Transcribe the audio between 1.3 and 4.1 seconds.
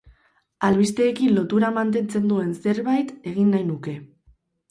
lotura mantentzen duen zerbait egin nahi nuke.